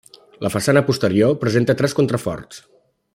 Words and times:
La 0.45 0.49
façana 0.53 0.83
posterior 0.87 1.37
presenta 1.45 1.77
tres 1.83 1.97
contraforts. 2.01 2.65